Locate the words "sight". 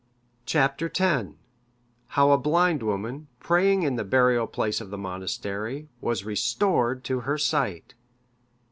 7.37-7.93